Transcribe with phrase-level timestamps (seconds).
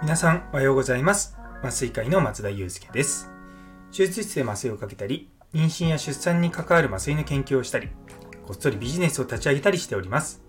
[0.00, 1.36] 皆さんおはようございます。
[1.62, 3.28] 麻酔科医の松田祐介です。
[3.90, 7.88] 手術室で麻酔をかけたり妊娠や出産に関わる麻酔の研究をしたり
[8.46, 10.40] こっそりビジネスを立ち上げたりしております。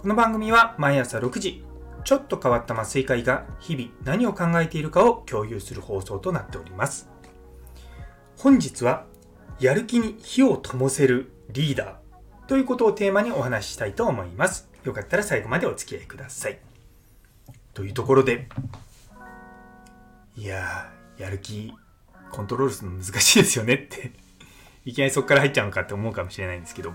[0.00, 1.66] この番組は毎朝6時
[2.04, 7.10] ちょっと変わった麻酔科医が日々何を考えているかを共有する放送となっております。
[8.38, 9.04] 本日は
[9.60, 12.07] やる気に火を灯せるリーダー
[12.48, 14.70] ということをテーマにお話ししたいと思います。
[14.82, 16.58] よかったら最後までお付き合いください。
[17.74, 18.48] というところで
[20.34, 21.74] いやーやる気
[22.32, 24.12] コントロールするの難しいですよねって。
[24.86, 26.94] いきなりそこから入っちゃうのかって思うかもしれないんですけど。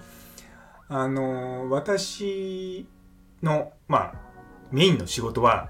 [0.89, 2.87] あのー、私
[3.43, 4.13] のまあ
[4.71, 5.69] メインの仕事は、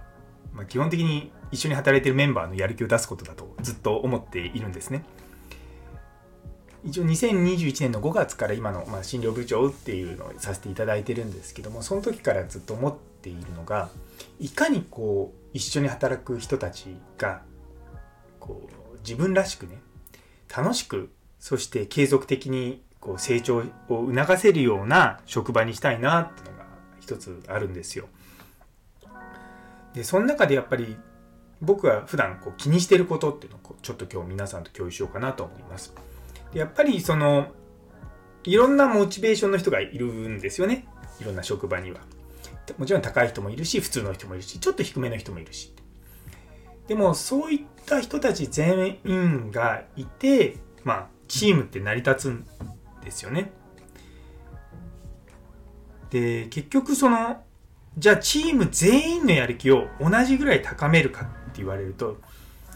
[0.54, 5.04] まあ、基本的に一緒に働いてるメンバーのやる気を出すことだとずっと思っているんですね。
[6.86, 13.90] 一応2021年の5月から今の、まあ、診療部長っていうのをさせていただいてるんですけどもその時からずっと思っているのが
[14.40, 17.42] いかにこう一緒に働く人たちが
[18.40, 19.80] こう自分らしくね
[20.56, 21.10] 楽しく
[21.40, 26.66] そして継続的にこう成長を促せるような職場にしたいなっていうのが
[27.00, 28.08] 一つあるんですよ。
[29.94, 30.98] でその中でやっぱり
[31.62, 35.94] 僕が普段こう気にしてることっていうのをちょっと今日皆さんと共有しようかなと思います。
[36.54, 37.48] やっぱりその
[38.44, 40.86] いろんなモチベーションの人がいるんですよね。
[41.20, 42.02] いろんな職場には。
[42.78, 45.74] もちろん高い人もいるし普通の人もいるしちょっと低めの人もいるし。
[46.88, 52.46] でもそういった人たち全員がいてまあチームって成り立つん
[53.04, 53.52] ですよね。
[56.10, 57.42] で結局その
[57.98, 62.18] じゃあチーム全員のやる気を同じぐらい高めるかって言われると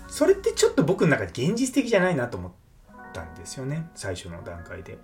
[0.08, 2.67] それってちょっと僕の中で現実的じゃないなと思って。
[3.22, 3.90] ったんですよね。
[3.96, 5.00] 最初の段階で。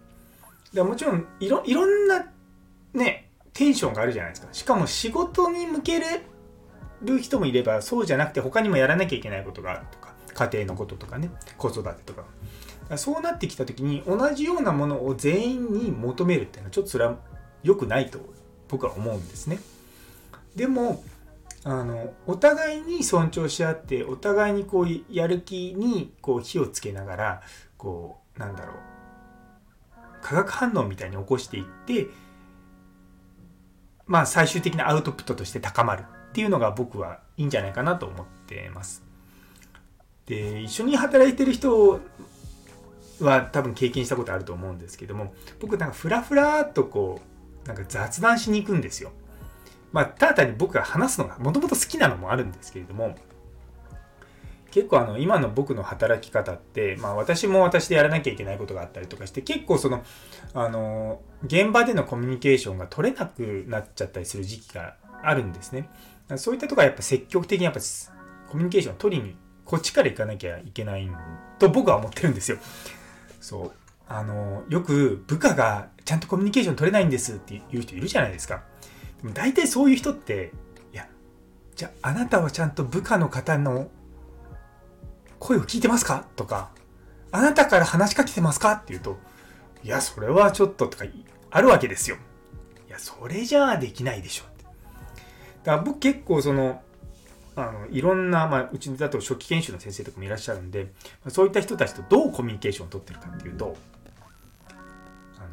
[0.73, 2.25] でもちろんいろいろんな
[2.93, 4.47] ねテンションがあるじゃないですか。
[4.51, 12.23] しかも仕事に向ける人もいればそうじゃなくて他にもやらなきゃいけないことがあるとか家庭のこととかね子育てとか。
[12.97, 17.17] そうなってきた時に同じようなものを全員に求めるっていうのはちょっとそれは
[17.63, 18.19] 良くないと
[18.67, 19.59] 僕は思うんですね。
[20.55, 21.03] でも
[21.63, 27.41] あのお互いに尊重し合ってお互いにこうやる気にこう火をつけながら
[27.83, 28.75] こうなんだろう
[30.21, 32.07] 化学反応みたいに起こしていって
[34.07, 39.03] まあ最終的なアウトプットとして高まるっていうのが僕はいいんじゃないかなと思ってます。
[40.25, 41.99] で一緒に働いてる人
[43.19, 47.19] は多分経験したことあると思うんですけども僕なんかフラフラっとこ
[47.65, 49.11] うなんか雑談しに行くんですよ。
[49.91, 53.15] まあただ単に僕が話すのがもともと好きなのもあるんですけれども
[54.73, 60.03] 結構あの今の僕の働き方って、まあ、私も私でやらなきゃいけないことがあったりとかして結構その
[60.55, 65.91] あの現場でのコミュニケーションが取れなくなっちゃったりする時期があるんですね。
[66.37, 67.81] そういったとこはやっぱ積極的にやっぱ
[68.49, 71.07] コミュニケーションを取りにこっちから行かなきゃいけない
[71.59, 72.57] と僕は思ってるんですよ。
[73.39, 73.71] そう
[74.07, 78.63] あのよく部下がちゃんとコミュニケーション取れないんですっていう人いるじゃないですか。
[79.21, 80.51] でも大体そういう人って
[80.91, 81.07] いや
[81.75, 83.91] じゃああなたはちゃんと部下の方の
[85.43, 86.25] 声を聞いてますか？
[86.37, 86.69] とか、
[87.31, 88.73] あなたから話しかけてますか？
[88.73, 89.17] って言うと、
[89.83, 91.03] いや、それはちょっととか、
[91.51, 92.15] あるわけですよ。
[92.87, 94.63] いや、それじゃあできないでしょって。
[94.63, 94.69] だ
[95.73, 96.81] から僕結構その、
[97.55, 100.93] あのいろんな、まあ、うちだと初期研修の先生とかもいらっしゃるんで、
[101.27, 103.75] そういった人たちとどうコミュニケーションを取ってるかっていうと、
[105.37, 105.47] あの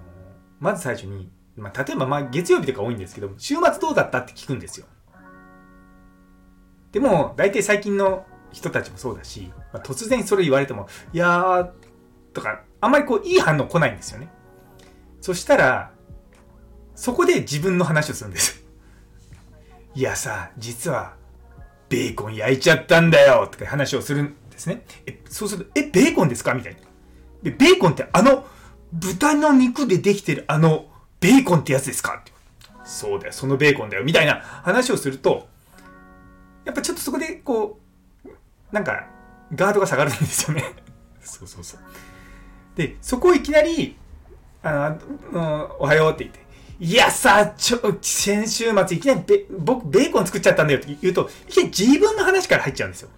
[0.60, 4.18] まず最初に、まあ、例えばまあ月曜日とか多いんですけど、週末どうだった？
[4.18, 4.86] って聞くんですよ。
[6.92, 11.70] でも、大体最近の人たちもそうだし、まあ、突然それ言われても、いやー、
[12.32, 14.28] とか、あんまりこう、いい反応来ないんですよね。
[15.20, 15.92] そしたら、
[16.94, 18.64] そこで自分の話をするんです。
[19.94, 21.14] いやさ、実は、
[21.88, 24.84] ベーコン焼いちゃったんだよとか話をするんですね。
[25.06, 26.54] え、そうすると、え、ベーコンですか？
[26.54, 26.80] みたいな。
[27.42, 28.46] で、ベーコンってあの、
[28.92, 30.86] 豚の肉でできてるあの、
[31.18, 32.18] ベーコンってやつですか？
[32.20, 32.30] って。
[32.84, 34.04] そうだよ、そのベーコンだよ。
[34.04, 35.48] みたいな話をすると、
[36.64, 37.89] やっぱちょっとそこでこう、
[38.72, 39.06] なんか、
[39.54, 40.64] ガードが下がるんですよね
[41.20, 41.80] そうそうそう。
[42.76, 43.96] で、そこをいきなり、
[44.62, 44.96] あ
[45.32, 46.40] の、おはようって言って、
[46.78, 53.10] いやさ、ちょ、先週末いきなりベ僕ベーコン作っちゃったんだよって言うと、いきなり自分の話から入っちゃうんですよ。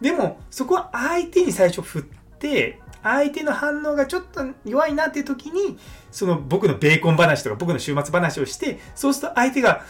[0.00, 2.02] でも、そこは相手に最初振っ
[2.38, 5.78] て、相手の反応がちょっと弱いなっていう時に、
[6.10, 9.84] その僕のベーコン話とか僕の週末話をして、そうすると相手が、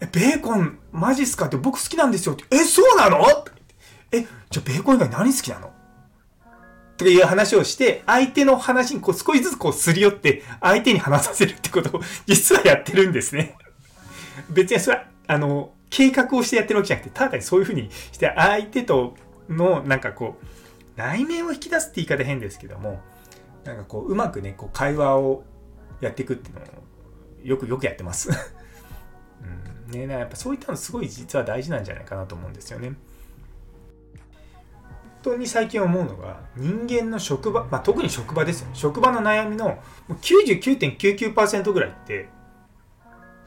[0.00, 3.24] え、ベーコンマジっすかって僕好きなんですよって、え、そうなの？
[4.14, 5.72] え、じゃあベーコン以外何好きなの？
[6.96, 13.56] という話をして、相手の話にこう少しずつこうすり寄って、相手に話させるってことを実はやってるんですね。
[14.50, 19.14] 別にそれは、あの、計画をしてやってるわけじゃなくて、ただにそういうふうにして、相手と
[19.48, 20.46] の、なんかこう、
[20.96, 23.00] 内面を引き出すって言い方変ですけども、
[23.64, 25.44] なんかこう、うまくね、こう、会話を
[26.00, 26.64] やっていくっていうのを、
[27.42, 28.30] よくよくやってます。
[29.90, 32.94] うん、ね、やっぱそういったのすごい実は大事なんじゃないかなと思うんですよね。
[35.24, 38.72] 本当に最近思うのが人間の職場、まあ、特に職場ですよね。
[38.74, 39.78] 職場の悩みの
[40.20, 42.28] 99.99%ぐらいって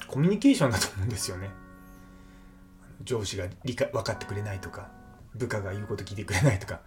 [0.08, 1.52] コミュニケーションだと思うんですよね。
[3.04, 4.90] 上司が理解分かってくれないとか
[5.36, 6.82] 部下が言うこと聞いてくれないとか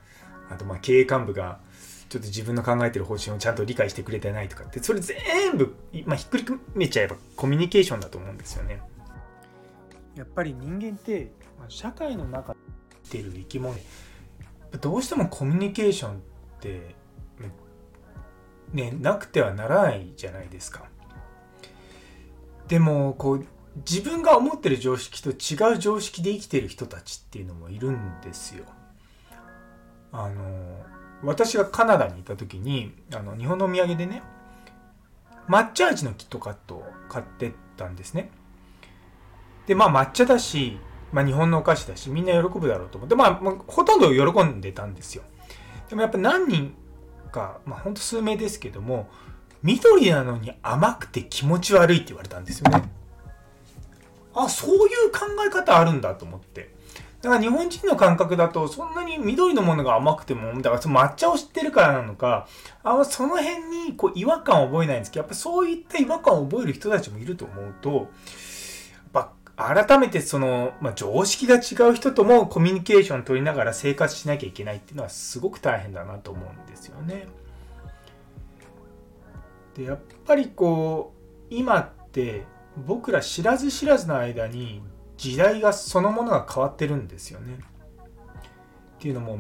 [0.50, 1.60] あとまあ経営幹部が
[2.08, 5.16] ちょっと自分の考えてる方針をちゃんと理解してくれてないとかってそれ全
[5.56, 6.44] 部、まあ、ひっくり
[6.74, 8.82] めちゃえばコミュニケーションだと思うんですよね。
[10.16, 11.30] やっぱり人間って
[11.68, 12.56] 社会の中
[13.12, 13.76] でいる生き物
[14.78, 16.14] どうしてもコミュニケーションっ
[16.60, 16.94] て
[18.72, 20.84] ねなくてはならないじゃないですか。
[22.68, 23.46] でもこう
[23.76, 28.64] 自分が思ってる常識と違う常識で生きてる人たちっていうのもいるんですよ。
[30.12, 30.84] あの
[31.22, 34.22] 私がカナダにいた時にあの日本のお土産でね
[35.48, 38.30] 抹茶味のキットカットを買ってったんですね。
[39.66, 40.78] でまあ抹茶だし
[41.12, 45.22] まあ、日本のお菓子だし、みんな喜ぶだろうと思って、まあ、まあ、ほとんど喜んでたんですよ。
[45.88, 46.74] でもやっぱ何人
[47.30, 49.08] か、まあ、ほんと数名ですけども、
[49.62, 52.82] 緑なのに甘くて気持ち悪いって言われたんですよね。
[54.34, 56.74] あ、そういう考え方あるんだと思って。
[57.20, 62.48] だから日本人の感覚だと、そんなに緑のものが甘くても、だからその抹茶を知ってるからなのか、
[62.82, 68.08] あその辺にこう違和感を覚えないんですけど、やっぱそういった違和感を覚える人たちもいると思うと、
[69.68, 77.26] 改めてその、まあ、常識が違う人ともコミュニケーション取りながら生活しなきゃいけないっていうのはすごく大変だなと思うんですよね。
[79.74, 81.14] でやっぱりこ
[81.50, 82.44] う今って
[82.86, 84.82] 僕ら知らず知らずの間に
[85.16, 87.58] 時代がそのものが変わってるんですよね。
[88.96, 89.38] っていうのも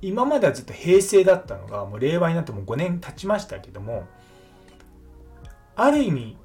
[0.00, 4.06] 今まではずっと平成だったのがもう令和になってもう5年経ちましたけども
[5.74, 6.36] ある意味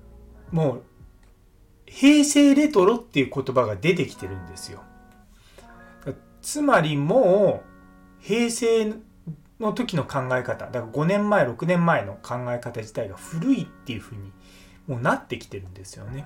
[0.52, 0.84] もう
[1.96, 4.82] 平成レトロっていう言葉が出てきてるんですよ。
[6.42, 8.94] つまりもう平成
[9.60, 14.32] の時の考え方、だから5年前、6年前の考え方自体が古いっていうふうに
[14.88, 16.26] もうなってきてるんですよね。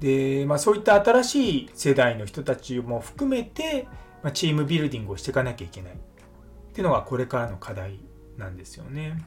[0.00, 3.86] で、まあそういった新しい世代の人たちも含めて、
[4.24, 5.96] ま、チームビルディングをしていかなきゃいけないっ
[6.72, 8.00] ていうのがこれからの課題
[8.36, 9.24] なんですよね。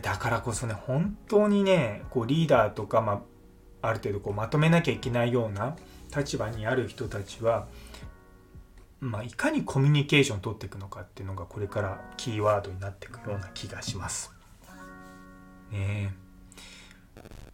[0.00, 3.24] だからこそね、本当にね、こうリーダーとか、ま
[3.82, 5.76] あ、ある程度こうまとめなきゃいけないような
[6.16, 7.66] 立場にある人たちは、
[9.00, 14.32] まあ、いかにコミュニケーションを取っていくのかっていうのがこれからキーワードになっていくような気がします。
[15.70, 16.14] ね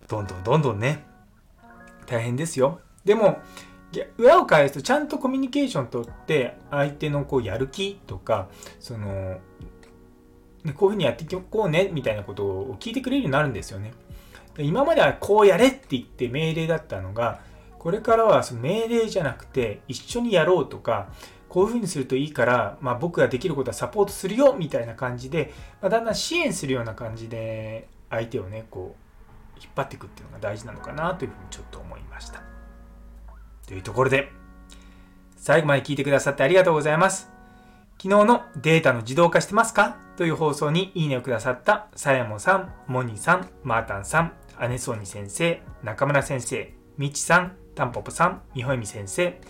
[0.09, 1.05] どんどんどんどんね、
[2.07, 2.81] 大変ですよ。
[3.05, 3.39] でも、
[4.19, 8.49] 裏を返すとちゃんとコミュニケーション取って相手のこうやる気とか
[8.81, 9.39] その
[10.73, 13.93] こういうふうにやっていこうねみたいなことを聞いてくれるようになるんですよね。
[14.59, 17.41] 今まではこうやれって言って命令だったのが、
[17.79, 21.09] これからはその命令じゃなくて一緒にやろうとか、
[21.49, 28.97] こういうふうにするといいから、まあ、僕ができることはサポートするよみたいな感じで、まあ、だんだん支援するような感じで相手をね、こ
[29.57, 32.43] う、引っ張っていくっていうのが大事なのかなというふうにちょっと思いました。
[33.69, 34.31] というところで、
[35.37, 37.34] 最後まで聞いてくださってありがとうございます。
[38.05, 39.97] 昨日のデータの自動化してますか？
[40.19, 49.41] という放送にいいねをくださったさやもさん、モニさん、マータンさん、アネソーニ先生、中村先生、みちさん、タンポポさん、みほえみ先生、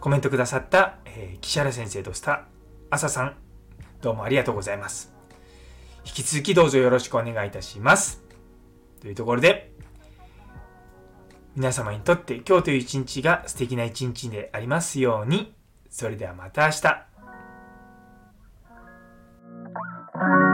[0.00, 2.46] コメントくださった、えー、岸原先生とした
[2.88, 3.36] 朝さん、
[4.00, 5.12] どうもありがとうございます。
[6.06, 8.22] 引き続きどうぞよろしくお願いいたします。
[9.02, 9.70] というところで、
[11.56, 15.54] 皆様にとって今日という一日が素敵な一日でありますように、
[15.90, 17.11] それではまた明日。
[20.22, 20.51] Bye.